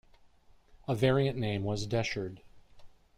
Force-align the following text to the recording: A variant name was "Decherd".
A 0.87 0.95
variant 0.95 1.37
name 1.37 1.63
was 1.63 1.85
"Decherd". 1.85 2.41